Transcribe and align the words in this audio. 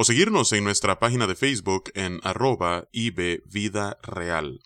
o 0.00 0.04
seguirnos 0.04 0.50
en 0.52 0.64
nuestra 0.64 0.98
página 0.98 1.26
de 1.26 1.34
Facebook 1.34 1.92
en 1.94 2.20
arroba 2.22 2.88
Vida 2.94 3.98
Real. 4.02 4.58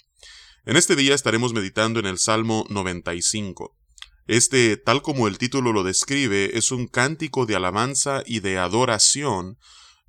En 0.64 0.76
este 0.76 0.94
día 0.94 1.12
estaremos 1.12 1.52
meditando 1.52 1.98
en 1.98 2.06
el 2.06 2.20
Salmo 2.20 2.64
95. 2.68 3.76
Este, 4.28 4.76
tal 4.76 5.02
como 5.02 5.26
el 5.26 5.36
título 5.36 5.72
lo 5.72 5.82
describe, 5.82 6.56
es 6.56 6.70
un 6.70 6.86
cántico 6.86 7.46
de 7.46 7.56
alabanza 7.56 8.22
y 8.24 8.38
de 8.38 8.58
adoración, 8.58 9.58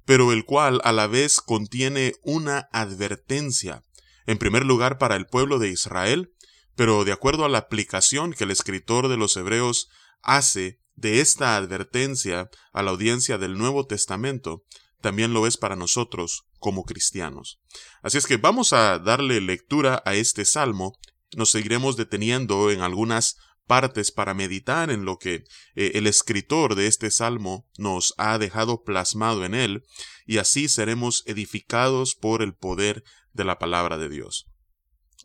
pero 0.05 0.31
el 0.31 0.45
cual 0.45 0.79
a 0.83 0.91
la 0.91 1.07
vez 1.07 1.41
contiene 1.41 2.13
una 2.21 2.69
advertencia, 2.71 3.83
en 4.27 4.37
primer 4.37 4.63
lugar 4.63 4.99
para 4.99 5.15
el 5.15 5.25
pueblo 5.25 5.57
de 5.57 5.69
Israel, 5.69 6.35
pero 6.75 7.03
de 7.03 7.13
acuerdo 7.13 7.45
a 7.45 7.49
la 7.49 7.57
aplicación 7.57 8.31
que 8.31 8.43
el 8.43 8.51
escritor 8.51 9.07
de 9.07 9.17
los 9.17 9.35
Hebreos 9.37 9.89
hace 10.21 10.79
de 10.93 11.19
esta 11.19 11.57
advertencia 11.57 12.51
a 12.73 12.83
la 12.83 12.91
audiencia 12.91 13.39
del 13.39 13.57
Nuevo 13.57 13.87
Testamento, 13.87 14.63
también 15.01 15.33
lo 15.33 15.47
es 15.47 15.57
para 15.57 15.75
nosotros 15.75 16.45
como 16.59 16.83
cristianos. 16.83 17.59
Así 18.01 18.17
es 18.17 18.25
que 18.25 18.37
vamos 18.37 18.73
a 18.73 18.99
darle 18.99 19.41
lectura 19.41 20.01
a 20.05 20.15
este 20.15 20.45
salmo, 20.45 20.97
nos 21.35 21.51
seguiremos 21.51 21.97
deteniendo 21.97 22.71
en 22.71 22.81
algunas 22.81 23.37
partes 23.65 24.11
para 24.11 24.33
meditar 24.33 24.89
en 24.89 25.05
lo 25.05 25.17
que 25.17 25.43
eh, 25.75 25.91
el 25.95 26.07
escritor 26.07 26.75
de 26.75 26.87
este 26.87 27.11
salmo 27.11 27.67
nos 27.77 28.13
ha 28.17 28.37
dejado 28.37 28.83
plasmado 28.83 29.43
en 29.43 29.53
él, 29.53 29.83
y 30.25 30.37
así 30.37 30.69
seremos 30.69 31.23
edificados 31.25 32.15
por 32.15 32.41
el 32.41 32.53
poder 32.53 33.03
de 33.33 33.43
la 33.43 33.59
palabra 33.59 33.97
de 33.97 34.09
Dios. 34.09 34.47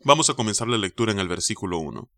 Vamos 0.03 0.29
a 0.29 0.33
comenzar 0.33 0.67
la 0.67 0.77
lectura 0.77 1.11
en 1.11 1.19
el 1.19 1.27
versículo 1.27 1.77
1. 1.77 2.09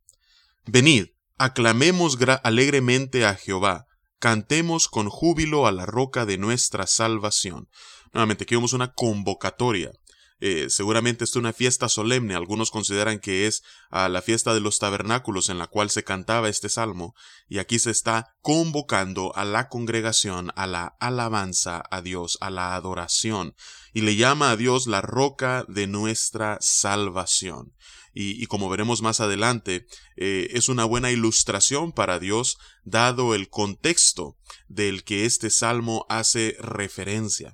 Venid, 0.66 1.08
aclamemos 1.38 2.18
alegremente 2.44 3.26
a 3.26 3.36
Jehová, 3.36 3.86
Cantemos 4.24 4.88
con 4.88 5.10
júbilo 5.10 5.68
a 5.68 5.74
la 5.74 5.86
roca 5.86 6.26
de 6.26 6.38
nuestra 6.38 6.88
salvación. 6.88 7.68
Nuevamente, 8.14 8.46
aquí 8.46 8.56
vemos 8.56 8.72
una 8.72 8.94
convocatoria. 8.94 9.92
Eh, 10.40 10.70
seguramente 10.70 11.26
es 11.26 11.36
una 11.36 11.52
fiesta 11.52 11.90
solemne. 11.90 12.34
Algunos 12.34 12.72
consideran 12.72 13.20
que 13.20 13.48
es 13.48 13.64
a 13.90 14.08
la 14.08 14.22
fiesta 14.22 14.54
de 14.54 14.62
los 14.62 14.80
tabernáculos 14.80 15.50
en 15.50 15.58
la 15.60 15.68
cual 15.68 15.90
se 15.90 16.06
cantaba 16.06 16.48
este 16.48 16.70
salmo. 16.70 17.16
Y 17.50 17.60
aquí 17.60 17.80
se 17.80 17.92
está 17.92 18.34
convocando 18.40 19.36
a 19.36 19.44
la 19.44 19.68
congregación 19.68 20.54
a 20.56 20.68
la 20.68 20.96
alabanza 21.02 21.84
a 21.92 22.02
Dios, 22.02 22.38
a 22.40 22.50
la 22.50 22.76
adoración. 22.76 23.58
Y 23.92 24.04
le 24.04 24.16
llama 24.16 24.52
a 24.52 24.56
Dios 24.56 24.88
la 24.88 25.02
roca 25.02 25.66
de 25.68 25.88
nuestra 25.88 26.60
salvación 26.62 27.74
y, 28.14 28.46
como 28.46 28.70
veremos 28.70 29.02
más 29.02 29.20
adelante, 29.20 29.88
eh, 30.18 30.50
es 30.52 30.70
una 30.70 30.86
buena 30.86 31.12
ilustración 31.12 31.92
para 31.92 32.20
Dios 32.20 32.58
dado 32.84 33.34
el 33.34 33.50
contexto 33.50 34.38
del 34.68 35.04
que 35.04 35.26
este 35.26 35.50
salmo 35.50 36.06
hace 36.10 36.56
referencia. 36.60 37.54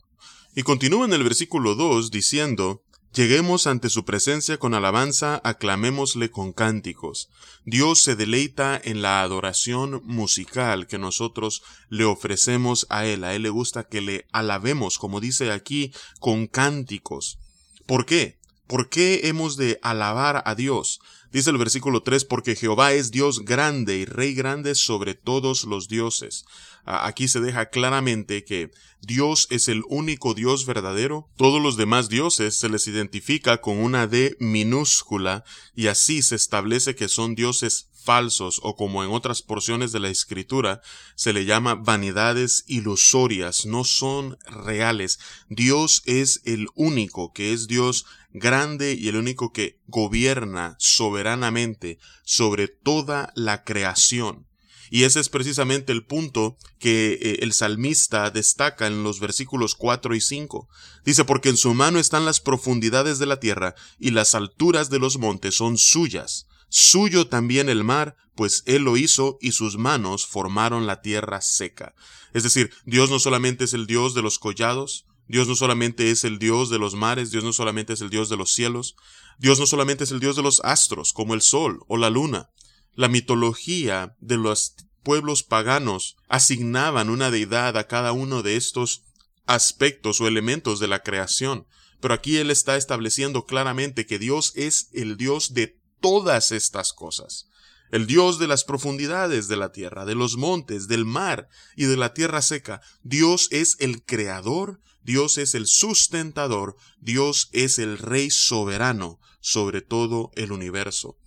Y 0.56 0.64
continúa 0.64 1.06
en 1.06 1.14
el 1.14 1.24
versículo 1.24 1.76
2 1.76 2.12
diciendo, 2.12 2.84
Lleguemos 3.14 3.66
ante 3.66 3.90
su 3.90 4.06
presencia 4.06 4.60
con 4.60 4.76
alabanza, 4.76 5.42
aclamémosle 5.44 6.30
con 6.30 6.54
cánticos. 6.54 7.30
Dios 7.66 8.02
se 8.02 8.16
deleita 8.16 8.80
en 8.84 9.02
la 9.02 9.24
adoración 9.24 10.02
musical 10.06 10.86
que 10.86 11.00
nosotros 11.00 11.64
le 11.90 12.06
ofrecemos 12.06 12.86
a 12.90 13.08
Él. 13.08 13.24
A 13.24 13.34
Él 13.34 13.44
le 13.44 13.50
gusta 13.50 13.88
que 13.88 14.02
le 14.02 14.28
alabemos, 14.32 15.00
como 15.00 15.20
dice 15.20 15.52
aquí, 15.52 15.92
con 16.20 16.46
cánticos. 16.46 17.40
¿Por 17.88 18.06
qué? 18.06 18.39
¿Por 18.70 18.88
qué 18.88 19.22
hemos 19.24 19.58
de 19.58 19.80
alabar 19.82 20.44
a 20.46 20.54
Dios? 20.54 21.02
Dice 21.32 21.50
el 21.50 21.58
versículo 21.58 22.04
3, 22.04 22.24
porque 22.26 22.56
Jehová 22.56 22.94
es 22.94 23.10
Dios 23.10 23.44
grande 23.44 23.98
y 23.98 24.06
Rey 24.06 24.36
grande 24.36 24.76
sobre 24.76 25.16
todos 25.16 25.64
los 25.64 25.88
dioses. 25.88 26.46
Aquí 26.86 27.28
se 27.28 27.40
deja 27.40 27.72
claramente 27.72 28.44
que 28.44 28.70
Dios 29.02 29.48
es 29.50 29.70
el 29.70 29.82
único 29.90 30.36
Dios 30.36 30.68
verdadero. 30.68 31.28
Todos 31.36 31.60
los 31.60 31.78
demás 31.78 32.10
dioses 32.10 32.60
se 32.60 32.70
les 32.70 32.86
identifica 32.86 33.60
con 33.60 33.78
una 33.78 34.06
D 34.06 34.38
minúscula 34.40 35.44
y 35.74 35.88
así 35.88 36.22
se 36.22 36.36
establece 36.36 36.94
que 36.94 37.10
son 37.10 37.34
dioses 37.34 37.90
falsos 38.04 38.60
o 38.64 38.76
como 38.76 39.04
en 39.04 39.12
otras 39.12 39.42
porciones 39.42 39.92
de 39.92 40.00
la 40.00 40.10
escritura 40.10 40.82
se 41.16 41.34
le 41.34 41.46
llama 41.46 41.76
vanidades 41.76 42.64
ilusorias, 42.66 43.66
no 43.66 43.84
son 43.84 44.38
reales. 44.46 45.20
Dios 45.50 46.02
es 46.06 46.42
el 46.46 46.70
único 46.76 47.34
que 47.34 47.54
es 47.54 47.68
Dios 47.68 48.06
grande 48.32 48.94
y 48.94 49.08
el 49.08 49.16
único 49.16 49.52
que 49.52 49.80
gobierna 49.88 50.76
soberanamente 50.80 52.00
sobre 52.24 52.68
toda 52.68 53.32
la 53.36 53.64
creación. 53.64 54.48
Y 54.92 55.04
ese 55.04 55.20
es 55.20 55.30
precisamente 55.30 55.92
el 55.92 56.06
punto 56.06 56.58
que 56.80 57.14
eh, 57.14 57.40
el 57.42 57.54
salmista 57.54 58.32
destaca 58.32 58.88
en 58.88 59.04
los 59.04 59.20
versículos 59.20 59.76
4 59.76 60.16
y 60.16 60.22
5. 60.22 60.68
Dice, 61.06 61.26
porque 61.26 61.50
en 61.50 61.58
su 61.58 61.74
mano 61.74 62.00
están 62.00 62.26
las 62.26 62.40
profundidades 62.40 63.20
de 63.20 63.28
la 63.28 63.40
tierra 63.40 63.76
y 64.00 64.12
las 64.12 64.34
alturas 64.34 64.90
de 64.90 65.00
los 65.00 65.18
montes 65.18 65.56
son 65.56 65.78
suyas. 65.78 66.48
Suyo 66.70 67.28
también 67.28 67.70
el 67.70 67.84
mar, 67.84 68.16
pues 68.36 68.64
él 68.66 68.84
lo 68.84 68.98
hizo 68.98 69.38
y 69.42 69.52
sus 69.52 69.78
manos 69.78 70.26
formaron 70.26 70.88
la 70.88 71.02
tierra 71.02 71.42
seca. 71.42 71.94
Es 72.34 72.44
decir, 72.44 72.72
Dios 72.86 73.10
no 73.10 73.20
solamente 73.20 73.66
es 73.66 73.74
el 73.74 73.88
Dios 73.88 74.14
de 74.14 74.22
los 74.22 74.40
collados, 74.40 75.06
Dios 75.30 75.48
no 75.48 75.56
solamente 75.56 76.10
es 76.10 76.24
el 76.24 76.40
Dios 76.40 76.72
de 76.72 76.80
los 76.80 76.96
mares, 76.96 77.30
Dios 77.30 77.44
no 77.44 77.54
solamente 77.54 77.94
es 77.94 78.02
el 78.02 78.10
Dios 78.10 78.30
de 78.30 78.36
los 78.36 78.52
cielos, 78.52 78.96
Dios 79.38 79.60
no 79.60 79.68
solamente 79.68 80.04
es 80.04 80.12
el 80.12 80.20
Dios 80.20 80.36
de 80.36 80.42
los 80.42 80.60
astros, 80.66 81.14
como 81.14 81.36
el 81.36 81.42
sol 81.42 81.82
o 81.88 81.98
la 81.98 82.10
luna. 82.10 82.50
La 82.96 83.10
mitología 83.10 84.18
de 84.20 84.38
los 84.38 84.74
pueblos 85.04 85.44
paganos 85.44 86.18
asignaban 86.30 87.12
una 87.12 87.30
deidad 87.30 87.78
a 87.78 87.86
cada 87.86 88.12
uno 88.12 88.42
de 88.42 88.56
estos 88.56 89.04
aspectos 89.46 90.20
o 90.20 90.28
elementos 90.28 90.80
de 90.80 90.88
la 90.88 91.04
creación. 91.04 91.68
Pero 92.02 92.16
aquí 92.16 92.38
Él 92.38 92.50
está 92.50 92.76
estableciendo 92.76 93.46
claramente 93.46 94.08
que 94.08 94.18
Dios 94.18 94.52
es 94.56 94.90
el 94.94 95.16
Dios 95.16 95.54
de 95.54 95.80
todas 96.02 96.52
estas 96.52 96.92
cosas. 96.92 97.46
El 97.92 98.08
Dios 98.08 98.40
de 98.40 98.48
las 98.48 98.64
profundidades 98.64 99.48
de 99.48 99.58
la 99.58 99.72
tierra, 99.72 100.06
de 100.06 100.16
los 100.16 100.38
montes, 100.38 100.88
del 100.88 101.06
mar 101.06 101.50
y 101.76 101.86
de 101.86 101.98
la 101.98 102.16
tierra 102.16 102.42
seca. 102.42 102.82
Dios 103.04 103.48
es 103.52 103.76
el 103.80 104.04
creador, 104.04 104.80
Dios 105.04 105.38
es 105.38 105.56
el 105.56 105.68
sustentador, 105.68 106.76
Dios 107.00 107.50
es 107.52 107.80
el 107.80 107.98
rey 107.98 108.30
soberano 108.30 109.20
sobre 109.40 109.82
todo 109.82 110.32
el 110.36 110.52
universo. 110.52 111.18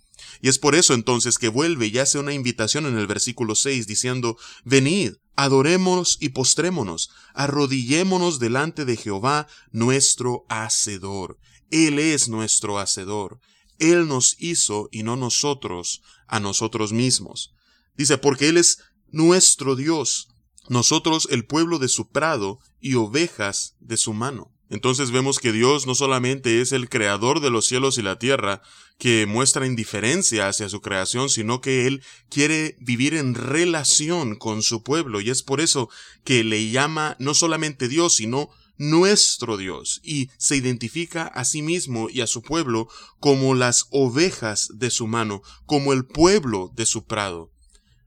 Y 0.41 0.49
es 0.49 0.59
por 0.59 0.75
eso 0.75 0.93
entonces 0.93 1.37
que 1.37 1.49
vuelve 1.49 1.87
y 1.87 1.97
hace 1.97 2.19
una 2.19 2.33
invitación 2.33 2.85
en 2.85 2.97
el 2.97 3.07
versículo 3.07 3.55
6 3.55 3.87
diciendo, 3.87 4.37
Venid, 4.63 5.13
adorémonos 5.35 6.17
y 6.19 6.29
postrémonos, 6.29 7.09
arrodillémonos 7.33 8.39
delante 8.39 8.85
de 8.85 8.97
Jehová 8.97 9.47
nuestro 9.71 10.45
Hacedor. 10.49 11.39
Él 11.71 11.99
es 11.99 12.29
nuestro 12.29 12.77
Hacedor. 12.79 13.39
Él 13.79 14.07
nos 14.07 14.35
hizo 14.39 14.89
y 14.91 15.03
no 15.03 15.15
nosotros 15.15 16.01
a 16.27 16.39
nosotros 16.39 16.93
mismos. 16.93 17.53
Dice, 17.97 18.17
porque 18.17 18.49
Él 18.49 18.57
es 18.57 18.79
nuestro 19.11 19.75
Dios, 19.75 20.29
nosotros 20.69 21.27
el 21.31 21.45
pueblo 21.45 21.79
de 21.79 21.87
su 21.87 22.09
prado 22.09 22.59
y 22.79 22.95
ovejas 22.95 23.75
de 23.79 23.97
su 23.97 24.13
mano. 24.13 24.51
Entonces 24.69 25.11
vemos 25.11 25.39
que 25.39 25.51
Dios 25.51 25.85
no 25.85 25.93
solamente 25.93 26.61
es 26.61 26.71
el 26.71 26.89
creador 26.89 27.41
de 27.41 27.51
los 27.51 27.67
cielos 27.67 27.97
y 27.97 28.01
la 28.01 28.17
tierra, 28.17 28.61
que 28.97 29.25
muestra 29.27 29.67
indiferencia 29.67 30.47
hacia 30.47 30.69
su 30.69 30.81
creación, 30.81 31.29
sino 31.29 31.61
que 31.61 31.85
Él 31.87 32.01
quiere 32.29 32.77
vivir 32.79 33.13
en 33.13 33.35
relación 33.35 34.35
con 34.35 34.63
su 34.63 34.81
pueblo, 34.81 35.21
y 35.21 35.29
es 35.29 35.43
por 35.43 35.61
eso 35.61 35.89
que 36.23 36.43
le 36.43 36.69
llama 36.71 37.15
no 37.19 37.33
solamente 37.33 37.87
Dios, 37.87 38.15
sino 38.15 38.49
nuestro 38.77 39.57
Dios 39.57 40.01
y 40.03 40.29
se 40.37 40.55
identifica 40.55 41.27
a 41.27 41.45
sí 41.45 41.61
mismo 41.61 42.09
y 42.09 42.21
a 42.21 42.27
su 42.27 42.41
pueblo 42.41 42.87
como 43.19 43.55
las 43.55 43.85
ovejas 43.91 44.69
de 44.73 44.89
su 44.89 45.07
mano, 45.07 45.41
como 45.65 45.93
el 45.93 46.05
pueblo 46.05 46.71
de 46.75 46.85
su 46.85 47.05
prado. 47.05 47.51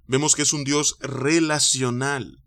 Vemos 0.07 0.35
que 0.35 0.43
es 0.43 0.53
un 0.53 0.65
Dios 0.65 0.99
relacional, 1.01 2.41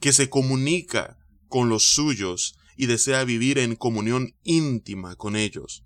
que 0.00 0.12
se 0.12 0.28
comunica 0.28 1.18
con 1.48 1.68
los 1.68 1.84
suyos 1.84 2.56
y 2.76 2.86
desea 2.86 3.24
vivir 3.24 3.58
en 3.58 3.76
comunión 3.76 4.34
íntima 4.42 5.16
con 5.16 5.36
ellos. 5.36 5.84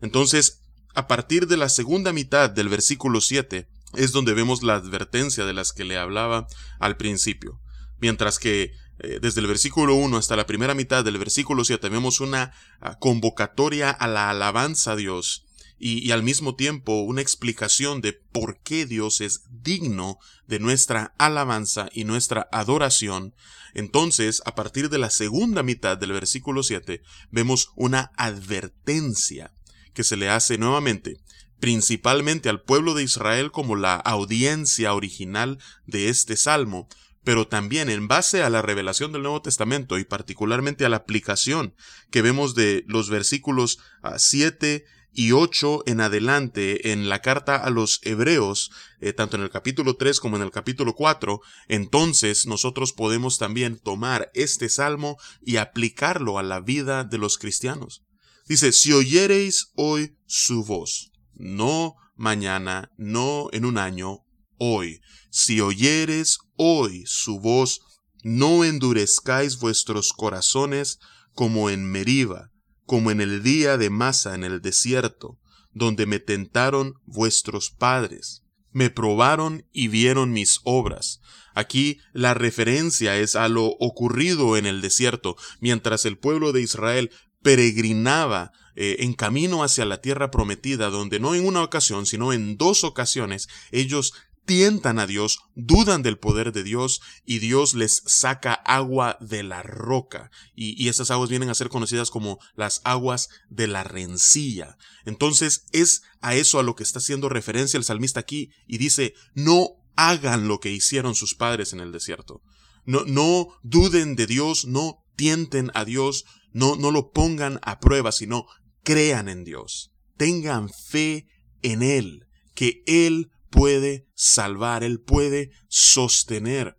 Entonces, 0.00 0.62
a 0.94 1.06
partir 1.06 1.46
de 1.46 1.56
la 1.56 1.68
segunda 1.68 2.12
mitad 2.12 2.50
del 2.50 2.68
versículo 2.68 3.20
7 3.20 3.68
es 3.94 4.12
donde 4.12 4.34
vemos 4.34 4.62
la 4.62 4.74
advertencia 4.74 5.44
de 5.44 5.52
las 5.52 5.72
que 5.72 5.84
le 5.84 5.96
hablaba 5.96 6.46
al 6.80 6.96
principio. 6.96 7.60
Mientras 7.98 8.38
que 8.38 8.72
eh, 8.98 9.18
desde 9.20 9.40
el 9.40 9.46
versículo 9.46 9.94
1 9.94 10.16
hasta 10.16 10.36
la 10.36 10.46
primera 10.46 10.74
mitad 10.74 11.04
del 11.04 11.18
versículo 11.18 11.64
7 11.64 11.88
vemos 11.88 12.20
una 12.20 12.52
ah, 12.80 12.98
convocatoria 12.98 13.90
a 13.90 14.06
la 14.06 14.30
alabanza 14.30 14.92
a 14.92 14.96
Dios 14.96 15.46
y, 15.84 16.12
al 16.12 16.22
mismo 16.22 16.54
tiempo 16.54 17.02
una 17.02 17.22
explicación 17.22 18.00
de 18.00 18.12
por 18.12 18.60
qué 18.60 18.86
Dios 18.86 19.20
es 19.20 19.42
digno 19.50 20.18
de 20.46 20.60
nuestra 20.60 21.12
alabanza 21.18 21.88
y 21.92 22.04
nuestra 22.04 22.48
adoración, 22.52 23.34
entonces 23.74 24.42
a 24.46 24.54
partir 24.54 24.90
de 24.90 24.98
la 24.98 25.10
segunda 25.10 25.64
mitad 25.64 25.98
del 25.98 26.12
versículo 26.12 26.62
7 26.62 27.02
vemos 27.32 27.72
una 27.74 28.12
advertencia 28.16 29.52
que 29.92 30.04
se 30.04 30.16
le 30.16 30.28
hace 30.28 30.56
nuevamente 30.56 31.18
principalmente 31.58 32.48
al 32.48 32.62
pueblo 32.62 32.94
de 32.94 33.02
Israel 33.02 33.50
como 33.50 33.76
la 33.76 33.94
audiencia 33.96 34.94
original 34.94 35.58
de 35.86 36.08
este 36.08 36.36
salmo, 36.36 36.88
pero 37.22 37.46
también 37.46 37.88
en 37.88 38.08
base 38.08 38.42
a 38.42 38.50
la 38.50 38.62
revelación 38.62 39.12
del 39.12 39.22
Nuevo 39.22 39.42
Testamento 39.42 39.96
y 39.98 40.04
particularmente 40.04 40.84
a 40.84 40.88
la 40.88 40.96
aplicación 40.96 41.74
que 42.10 42.22
vemos 42.22 42.56
de 42.56 42.84
los 42.88 43.10
versículos 43.10 43.78
7 44.16 44.84
ah, 44.84 45.01
y 45.12 45.32
8 45.32 45.84
en 45.86 46.00
adelante 46.00 46.92
en 46.92 47.08
la 47.08 47.20
carta 47.20 47.56
a 47.56 47.70
los 47.70 48.00
hebreos, 48.02 48.70
eh, 49.00 49.12
tanto 49.12 49.36
en 49.36 49.42
el 49.42 49.50
capítulo 49.50 49.96
3 49.96 50.20
como 50.20 50.36
en 50.36 50.42
el 50.42 50.50
capítulo 50.50 50.94
4, 50.94 51.40
entonces 51.68 52.46
nosotros 52.46 52.92
podemos 52.92 53.38
también 53.38 53.78
tomar 53.78 54.30
este 54.34 54.68
salmo 54.68 55.18
y 55.42 55.56
aplicarlo 55.56 56.38
a 56.38 56.42
la 56.42 56.60
vida 56.60 57.04
de 57.04 57.18
los 57.18 57.38
cristianos. 57.38 58.02
Dice, 58.48 58.72
si 58.72 58.92
oyereis 58.92 59.68
hoy 59.76 60.16
su 60.26 60.64
voz, 60.64 61.12
no 61.34 61.94
mañana, 62.16 62.90
no 62.96 63.48
en 63.52 63.64
un 63.64 63.78
año, 63.78 64.20
hoy. 64.58 65.00
Si 65.30 65.60
oyeres 65.60 66.38
hoy 66.56 67.04
su 67.06 67.40
voz, 67.40 67.80
no 68.22 68.64
endurezcáis 68.64 69.58
vuestros 69.58 70.12
corazones 70.12 70.98
como 71.32 71.70
en 71.70 71.90
Meriba, 71.90 72.51
como 72.92 73.10
en 73.10 73.22
el 73.22 73.42
día 73.42 73.78
de 73.78 73.88
Masa 73.88 74.34
en 74.34 74.44
el 74.44 74.60
desierto, 74.60 75.38
donde 75.72 76.04
me 76.04 76.18
tentaron 76.18 77.00
vuestros 77.06 77.70
padres. 77.70 78.42
Me 78.70 78.90
probaron 78.90 79.66
y 79.72 79.88
vieron 79.88 80.34
mis 80.34 80.60
obras. 80.64 81.22
Aquí 81.54 82.00
la 82.12 82.34
referencia 82.34 83.16
es 83.16 83.34
a 83.34 83.48
lo 83.48 83.64
ocurrido 83.64 84.58
en 84.58 84.66
el 84.66 84.82
desierto, 84.82 85.38
mientras 85.58 86.04
el 86.04 86.18
pueblo 86.18 86.52
de 86.52 86.60
Israel 86.60 87.10
peregrinaba 87.40 88.52
eh, 88.76 88.96
en 88.98 89.14
camino 89.14 89.64
hacia 89.64 89.86
la 89.86 90.02
tierra 90.02 90.30
prometida, 90.30 90.90
donde 90.90 91.18
no 91.18 91.34
en 91.34 91.46
una 91.46 91.62
ocasión, 91.62 92.04
sino 92.04 92.34
en 92.34 92.58
dos 92.58 92.84
ocasiones, 92.84 93.48
ellos 93.70 94.12
tientan 94.44 94.98
a 94.98 95.06
Dios, 95.06 95.38
dudan 95.54 96.02
del 96.02 96.18
poder 96.18 96.52
de 96.52 96.62
Dios 96.62 97.00
y 97.24 97.38
Dios 97.38 97.74
les 97.74 98.02
saca 98.06 98.54
agua 98.54 99.16
de 99.20 99.42
la 99.42 99.62
roca. 99.62 100.30
Y, 100.54 100.82
y, 100.82 100.88
esas 100.88 101.10
aguas 101.10 101.30
vienen 101.30 101.48
a 101.48 101.54
ser 101.54 101.68
conocidas 101.68 102.10
como 102.10 102.38
las 102.54 102.80
aguas 102.84 103.28
de 103.48 103.66
la 103.66 103.84
rencilla. 103.84 104.76
Entonces 105.04 105.66
es 105.72 106.02
a 106.20 106.34
eso 106.34 106.58
a 106.58 106.62
lo 106.62 106.74
que 106.74 106.82
está 106.82 106.98
haciendo 106.98 107.28
referencia 107.28 107.78
el 107.78 107.84
salmista 107.84 108.20
aquí 108.20 108.50
y 108.66 108.78
dice, 108.78 109.14
no 109.34 109.82
hagan 109.96 110.48
lo 110.48 110.60
que 110.60 110.70
hicieron 110.70 111.14
sus 111.14 111.34
padres 111.34 111.72
en 111.72 111.80
el 111.80 111.92
desierto. 111.92 112.42
No, 112.84 113.04
no 113.04 113.48
duden 113.62 114.16
de 114.16 114.26
Dios, 114.26 114.64
no 114.64 115.04
tienten 115.16 115.70
a 115.74 115.84
Dios, 115.84 116.24
no, 116.52 116.76
no 116.76 116.90
lo 116.90 117.10
pongan 117.10 117.60
a 117.62 117.78
prueba, 117.80 118.12
sino 118.12 118.46
crean 118.82 119.28
en 119.28 119.44
Dios. 119.44 119.92
Tengan 120.16 120.68
fe 120.68 121.26
en 121.62 121.82
Él, 121.82 122.26
que 122.54 122.82
Él 122.86 123.30
puede 123.52 124.08
salvar, 124.14 124.82
Él 124.82 125.00
puede 125.00 125.50
sostener. 125.68 126.74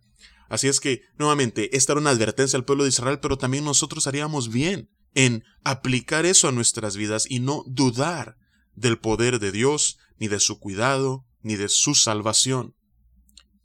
Así 0.50 0.68
es 0.68 0.80
que, 0.80 1.02
nuevamente, 1.16 1.74
esta 1.76 1.92
era 1.92 2.00
una 2.00 2.10
advertencia 2.10 2.58
al 2.58 2.66
pueblo 2.66 2.84
de 2.84 2.90
Israel, 2.90 3.20
pero 3.20 3.38
también 3.38 3.64
nosotros 3.64 4.06
haríamos 4.06 4.50
bien 4.50 4.90
en 5.14 5.44
aplicar 5.62 6.26
eso 6.26 6.48
a 6.48 6.52
nuestras 6.52 6.96
vidas 6.96 7.26
y 7.30 7.40
no 7.40 7.64
dudar 7.66 8.36
del 8.74 8.98
poder 8.98 9.38
de 9.38 9.52
Dios, 9.52 9.98
ni 10.18 10.28
de 10.28 10.40
su 10.40 10.58
cuidado, 10.58 11.24
ni 11.42 11.54
de 11.54 11.68
su 11.68 11.94
salvación. 11.94 12.74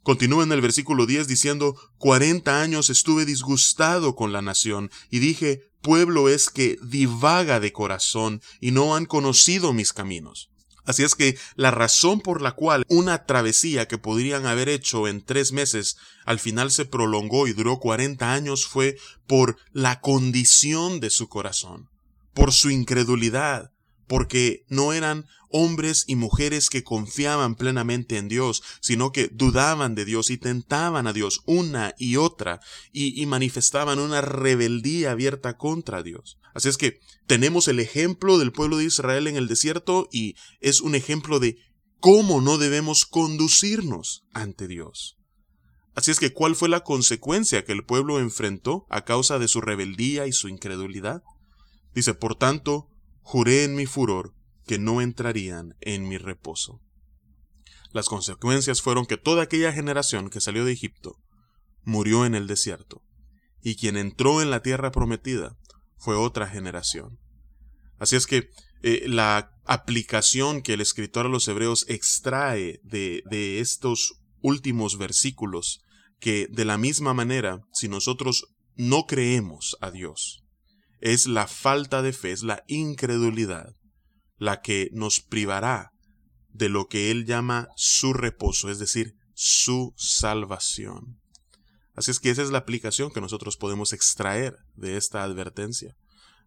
Continúa 0.02 0.44
en 0.44 0.52
el 0.52 0.60
versículo 0.60 1.04
10 1.04 1.26
diciendo, 1.26 1.76
cuarenta 1.98 2.62
años 2.62 2.88
estuve 2.88 3.26
disgustado 3.26 4.14
con 4.14 4.32
la 4.32 4.40
nación, 4.40 4.90
y 5.10 5.18
dije, 5.18 5.64
pueblo 5.82 6.28
es 6.28 6.48
que 6.48 6.78
divaga 6.82 7.60
de 7.60 7.72
corazón, 7.72 8.40
y 8.60 8.70
no 8.70 8.94
han 8.94 9.04
conocido 9.04 9.72
mis 9.72 9.92
caminos. 9.92 10.49
Así 10.90 11.04
es 11.04 11.14
que 11.14 11.38
la 11.54 11.70
razón 11.70 12.20
por 12.20 12.42
la 12.42 12.52
cual 12.52 12.84
una 12.88 13.24
travesía 13.24 13.86
que 13.86 13.96
podrían 13.96 14.44
haber 14.44 14.68
hecho 14.68 15.06
en 15.06 15.24
tres 15.24 15.52
meses 15.52 15.96
al 16.24 16.40
final 16.40 16.72
se 16.72 16.84
prolongó 16.84 17.46
y 17.46 17.52
duró 17.52 17.78
cuarenta 17.78 18.32
años 18.32 18.66
fue 18.66 18.96
por 19.28 19.56
la 19.72 20.00
condición 20.00 20.98
de 20.98 21.10
su 21.10 21.28
corazón, 21.28 21.88
por 22.34 22.52
su 22.52 22.70
incredulidad, 22.70 23.70
porque 24.08 24.64
no 24.68 24.92
eran 24.92 25.26
hombres 25.48 26.04
y 26.08 26.16
mujeres 26.16 26.70
que 26.70 26.82
confiaban 26.82 27.54
plenamente 27.54 28.16
en 28.16 28.26
Dios, 28.26 28.64
sino 28.80 29.12
que 29.12 29.28
dudaban 29.28 29.94
de 29.94 30.04
Dios 30.04 30.30
y 30.30 30.38
tentaban 30.38 31.06
a 31.06 31.12
Dios 31.12 31.42
una 31.46 31.94
y 31.98 32.16
otra 32.16 32.60
y, 32.92 33.20
y 33.20 33.26
manifestaban 33.26 34.00
una 34.00 34.22
rebeldía 34.22 35.12
abierta 35.12 35.56
contra 35.56 36.02
Dios. 36.02 36.39
Así 36.54 36.68
es 36.68 36.76
que 36.76 37.00
tenemos 37.26 37.68
el 37.68 37.80
ejemplo 37.80 38.38
del 38.38 38.52
pueblo 38.52 38.78
de 38.78 38.84
Israel 38.84 39.26
en 39.26 39.36
el 39.36 39.48
desierto 39.48 40.08
y 40.12 40.34
es 40.60 40.80
un 40.80 40.94
ejemplo 40.94 41.38
de 41.38 41.58
cómo 41.98 42.40
no 42.40 42.58
debemos 42.58 43.06
conducirnos 43.06 44.24
ante 44.32 44.66
Dios. 44.66 45.16
Así 45.94 46.10
es 46.10 46.18
que, 46.18 46.32
¿cuál 46.32 46.56
fue 46.56 46.68
la 46.68 46.80
consecuencia 46.80 47.64
que 47.64 47.72
el 47.72 47.84
pueblo 47.84 48.20
enfrentó 48.20 48.86
a 48.88 49.04
causa 49.04 49.38
de 49.38 49.48
su 49.48 49.60
rebeldía 49.60 50.26
y 50.26 50.32
su 50.32 50.48
incredulidad? 50.48 51.22
Dice, 51.94 52.14
por 52.14 52.36
tanto, 52.36 52.88
juré 53.20 53.64
en 53.64 53.74
mi 53.74 53.86
furor 53.86 54.34
que 54.66 54.78
no 54.78 55.00
entrarían 55.00 55.76
en 55.80 56.08
mi 56.08 56.16
reposo. 56.16 56.80
Las 57.92 58.06
consecuencias 58.06 58.82
fueron 58.82 59.04
que 59.04 59.16
toda 59.16 59.42
aquella 59.42 59.72
generación 59.72 60.30
que 60.30 60.40
salió 60.40 60.64
de 60.64 60.72
Egipto 60.72 61.16
murió 61.82 62.24
en 62.24 62.34
el 62.34 62.46
desierto, 62.46 63.02
y 63.62 63.76
quien 63.76 63.96
entró 63.96 64.42
en 64.42 64.50
la 64.50 64.62
tierra 64.62 64.92
prometida 64.92 65.58
fue 66.00 66.16
otra 66.16 66.48
generación. 66.48 67.18
Así 67.98 68.16
es 68.16 68.26
que 68.26 68.48
eh, 68.82 69.04
la 69.06 69.52
aplicación 69.66 70.62
que 70.62 70.72
el 70.72 70.80
escritor 70.80 71.26
a 71.26 71.28
los 71.28 71.46
hebreos 71.46 71.84
extrae 71.88 72.80
de, 72.82 73.22
de 73.30 73.60
estos 73.60 74.14
últimos 74.40 74.96
versículos, 74.98 75.82
que 76.18 76.48
de 76.50 76.64
la 76.64 76.78
misma 76.78 77.14
manera, 77.14 77.60
si 77.72 77.88
nosotros 77.88 78.46
no 78.74 79.06
creemos 79.06 79.76
a 79.80 79.90
Dios, 79.90 80.42
es 81.00 81.26
la 81.26 81.46
falta 81.46 82.02
de 82.02 82.12
fe, 82.12 82.32
es 82.32 82.42
la 82.42 82.64
incredulidad, 82.66 83.74
la 84.38 84.62
que 84.62 84.88
nos 84.92 85.20
privará 85.20 85.92
de 86.48 86.70
lo 86.70 86.88
que 86.88 87.10
él 87.10 87.26
llama 87.26 87.68
su 87.76 88.12
reposo, 88.14 88.70
es 88.70 88.78
decir, 88.78 89.14
su 89.34 89.94
salvación. 89.96 91.19
Así 91.94 92.10
es 92.10 92.20
que 92.20 92.30
esa 92.30 92.42
es 92.42 92.50
la 92.50 92.58
aplicación 92.58 93.10
que 93.10 93.20
nosotros 93.20 93.56
podemos 93.56 93.92
extraer 93.92 94.56
de 94.74 94.96
esta 94.96 95.22
advertencia. 95.22 95.96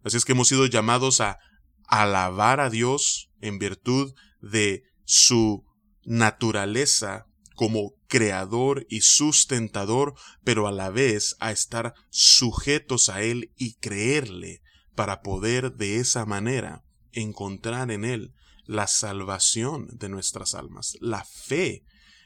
Así 0.02 0.16
es 0.16 0.24
que 0.24 0.32
hemos 0.32 0.48
sido 0.48 0.66
llamados 0.66 1.20
a 1.20 1.38
alabar 1.86 2.60
a 2.60 2.70
Dios 2.70 3.30
en 3.40 3.58
virtud 3.58 4.14
de 4.40 4.84
su 5.04 5.64
naturaleza 6.04 7.26
como 7.54 7.94
creador 8.08 8.86
y 8.88 9.02
sustentador, 9.02 10.14
pero 10.42 10.66
a 10.66 10.72
la 10.72 10.90
vez 10.90 11.36
a 11.40 11.52
estar 11.52 11.94
sujetos 12.10 13.08
a 13.08 13.22
Él 13.22 13.52
y 13.56 13.74
creerle 13.74 14.62
para 14.94 15.22
poder 15.22 15.74
de 15.74 15.98
esa 15.98 16.24
manera 16.24 16.84
encontrar 17.12 17.90
en 17.90 18.04
Él 18.04 18.32
la 18.66 18.86
salvación 18.86 19.88
de 19.92 20.08
nuestras 20.08 20.54
almas. 20.54 20.96
La 21.00 21.24
fe 21.24 21.84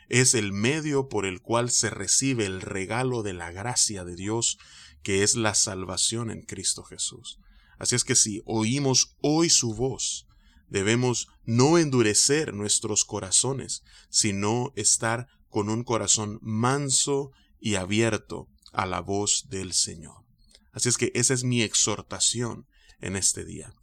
es 0.08 0.34
el 0.34 0.52
medio 0.52 1.08
por 1.08 1.26
el 1.26 1.40
cual 1.40 1.70
se 1.70 1.90
recibe 1.90 2.46
el 2.46 2.60
regalo 2.60 3.22
de 3.22 3.34
la 3.34 3.50
gracia 3.50 4.04
de 4.04 4.16
Dios, 4.16 4.58
que 5.02 5.22
es 5.22 5.36
la 5.36 5.54
salvación 5.54 6.30
en 6.30 6.42
Cristo 6.42 6.82
Jesús. 6.82 7.38
Así 7.78 7.94
es 7.94 8.04
que 8.04 8.14
si 8.14 8.42
oímos 8.44 9.16
hoy 9.20 9.50
su 9.50 9.74
voz, 9.74 10.26
debemos 10.68 11.28
no 11.44 11.78
endurecer 11.78 12.54
nuestros 12.54 13.04
corazones, 13.04 13.84
sino 14.08 14.72
estar 14.76 15.28
con 15.48 15.68
un 15.68 15.84
corazón 15.84 16.38
manso 16.42 17.30
y 17.60 17.76
abierto 17.76 18.48
a 18.72 18.86
la 18.86 19.00
voz 19.00 19.48
del 19.48 19.72
Señor. 19.72 20.24
Así 20.72 20.88
es 20.88 20.96
que 20.96 21.10
esa 21.14 21.34
es 21.34 21.44
mi 21.44 21.62
exhortación 21.62 22.66
en 23.00 23.16
este 23.16 23.44
día. 23.44 23.74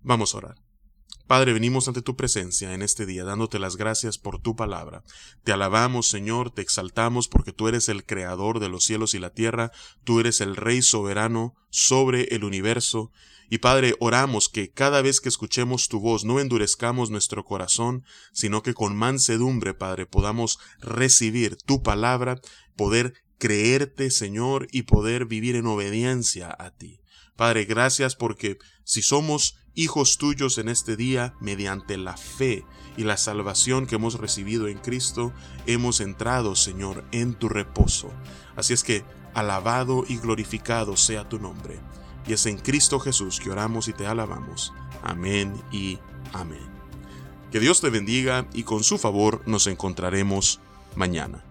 Vamos 0.00 0.34
a 0.34 0.38
orar. 0.38 0.61
Padre, 1.32 1.54
venimos 1.54 1.88
ante 1.88 2.02
tu 2.02 2.14
presencia 2.14 2.74
en 2.74 2.82
este 2.82 3.06
día, 3.06 3.24
dándote 3.24 3.58
las 3.58 3.76
gracias 3.76 4.18
por 4.18 4.38
tu 4.38 4.54
palabra. 4.54 5.02
Te 5.44 5.52
alabamos, 5.52 6.06
Señor, 6.06 6.50
te 6.50 6.60
exaltamos 6.60 7.26
porque 7.26 7.54
tú 7.54 7.68
eres 7.68 7.88
el 7.88 8.04
creador 8.04 8.60
de 8.60 8.68
los 8.68 8.84
cielos 8.84 9.14
y 9.14 9.18
la 9.18 9.30
tierra, 9.30 9.72
tú 10.04 10.20
eres 10.20 10.42
el 10.42 10.56
Rey 10.56 10.82
soberano 10.82 11.54
sobre 11.70 12.24
el 12.34 12.44
universo. 12.44 13.12
Y 13.48 13.60
Padre, 13.60 13.94
oramos 13.98 14.50
que 14.50 14.72
cada 14.72 15.00
vez 15.00 15.22
que 15.22 15.30
escuchemos 15.30 15.88
tu 15.88 16.00
voz 16.00 16.26
no 16.26 16.38
endurezcamos 16.38 17.08
nuestro 17.08 17.46
corazón, 17.46 18.04
sino 18.34 18.62
que 18.62 18.74
con 18.74 18.94
mansedumbre, 18.94 19.72
Padre, 19.72 20.04
podamos 20.04 20.58
recibir 20.80 21.56
tu 21.56 21.82
palabra, 21.82 22.42
poder 22.76 23.14
creerte, 23.38 24.10
Señor, 24.10 24.68
y 24.70 24.82
poder 24.82 25.24
vivir 25.24 25.56
en 25.56 25.64
obediencia 25.64 26.54
a 26.58 26.72
ti. 26.72 27.00
Padre, 27.36 27.64
gracias 27.64 28.16
porque 28.16 28.58
si 28.84 29.00
somos 29.00 29.61
hijos 29.74 30.18
tuyos 30.18 30.58
en 30.58 30.68
este 30.68 30.96
día, 30.96 31.34
mediante 31.40 31.96
la 31.96 32.16
fe 32.16 32.64
y 32.96 33.04
la 33.04 33.16
salvación 33.16 33.86
que 33.86 33.94
hemos 33.94 34.14
recibido 34.14 34.68
en 34.68 34.78
Cristo, 34.78 35.32
hemos 35.66 36.00
entrado, 36.00 36.54
Señor, 36.56 37.04
en 37.12 37.34
tu 37.34 37.48
reposo. 37.48 38.10
Así 38.56 38.72
es 38.72 38.84
que, 38.84 39.04
alabado 39.34 40.04
y 40.08 40.18
glorificado 40.18 40.96
sea 40.96 41.28
tu 41.28 41.38
nombre. 41.38 41.80
Y 42.26 42.34
es 42.34 42.46
en 42.46 42.58
Cristo 42.58 43.00
Jesús 43.00 43.40
que 43.40 43.50
oramos 43.50 43.88
y 43.88 43.92
te 43.92 44.06
alabamos. 44.06 44.72
Amén 45.02 45.54
y 45.72 45.98
amén. 46.32 46.70
Que 47.50 47.60
Dios 47.60 47.80
te 47.80 47.90
bendiga 47.90 48.46
y 48.52 48.62
con 48.62 48.84
su 48.84 48.98
favor 48.98 49.42
nos 49.46 49.66
encontraremos 49.66 50.60
mañana. 50.96 51.44